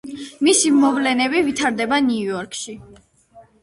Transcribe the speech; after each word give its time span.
მისი 0.47 0.71
მოვლენები 0.77 1.43
ვითარდება 1.51 2.03
ნიუ-იორკში. 2.09 2.79